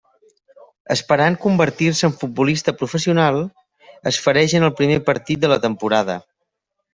Esperant 0.93 1.35
convertir-se 1.43 2.07
en 2.07 2.15
futbolista 2.21 2.73
professional, 2.79 3.37
es 4.13 4.19
fereix 4.29 4.57
en 4.61 4.67
el 4.71 4.75
primer 4.81 4.97
partit 5.11 5.45
de 5.45 5.53
la 5.53 5.61
temporada. 5.69 6.19